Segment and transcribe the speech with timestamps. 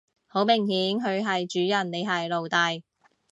[0.25, 2.81] 好明顯佢係主人你係奴隸